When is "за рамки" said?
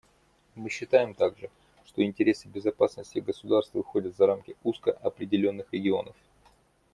4.17-4.55